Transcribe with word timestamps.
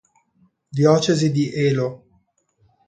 Diocesi 0.71 1.29
di 1.31 1.51
Elo 1.53 1.89